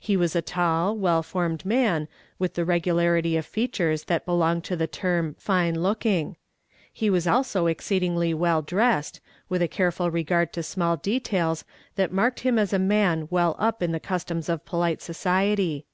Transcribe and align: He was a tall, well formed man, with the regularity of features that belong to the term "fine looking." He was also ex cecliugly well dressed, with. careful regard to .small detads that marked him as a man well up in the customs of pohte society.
He 0.00 0.16
was 0.16 0.34
a 0.34 0.42
tall, 0.42 0.96
well 0.96 1.22
formed 1.22 1.64
man, 1.64 2.08
with 2.36 2.54
the 2.54 2.64
regularity 2.64 3.36
of 3.36 3.46
features 3.46 4.06
that 4.06 4.26
belong 4.26 4.60
to 4.62 4.74
the 4.74 4.88
term 4.88 5.36
"fine 5.38 5.76
looking." 5.80 6.34
He 6.92 7.08
was 7.08 7.28
also 7.28 7.66
ex 7.66 7.86
cecliugly 7.88 8.34
well 8.34 8.60
dressed, 8.60 9.20
with. 9.48 9.70
careful 9.70 10.10
regard 10.10 10.52
to 10.54 10.64
.small 10.64 10.96
detads 10.98 11.62
that 11.94 12.10
marked 12.10 12.40
him 12.40 12.58
as 12.58 12.72
a 12.72 12.78
man 12.80 13.28
well 13.30 13.54
up 13.60 13.80
in 13.80 13.92
the 13.92 14.00
customs 14.00 14.48
of 14.48 14.64
pohte 14.64 15.00
society. 15.00 15.86